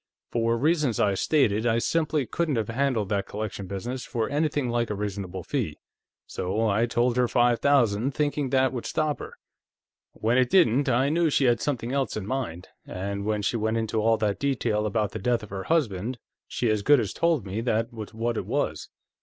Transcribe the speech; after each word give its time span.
For 0.31 0.57
reasons 0.57 0.99
I 0.99 1.13
stated, 1.13 1.67
I 1.67 1.77
simply 1.77 2.25
couldn't 2.25 2.55
have 2.55 2.69
handled 2.69 3.09
that 3.09 3.27
collection 3.27 3.67
business 3.67 4.03
for 4.03 4.27
anything 4.27 4.67
like 4.67 4.89
a 4.89 4.95
reasonable 4.95 5.43
fee, 5.43 5.77
so 6.25 6.67
I 6.67 6.87
told 6.87 7.17
her 7.17 7.27
five 7.27 7.59
thousand, 7.59 8.15
thinking 8.15 8.49
that 8.49 8.73
would 8.73 8.87
stop 8.87 9.19
her. 9.19 9.35
When 10.13 10.39
it 10.39 10.49
didn't, 10.49 10.89
I 10.89 11.09
knew 11.09 11.29
she 11.29 11.45
had 11.45 11.61
something 11.61 11.91
else 11.91 12.17
in 12.17 12.25
mind, 12.25 12.67
and 12.83 13.25
when 13.25 13.43
she 13.43 13.57
went 13.57 13.77
into 13.77 14.01
all 14.01 14.17
that 14.17 14.39
detail 14.39 14.87
about 14.87 15.11
the 15.11 15.19
death 15.19 15.43
of 15.43 15.51
her 15.51 15.65
husband, 15.65 16.17
she 16.47 16.67
as 16.71 16.81
good 16.81 16.99
as 16.99 17.13
told 17.13 17.45
me 17.45 17.61
that 17.61 17.93
was 17.93 18.11
what 18.11 18.37
it 18.37 18.47
was. 18.47 18.89